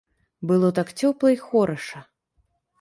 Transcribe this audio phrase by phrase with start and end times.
[0.51, 2.05] Было так цёпла і хораша.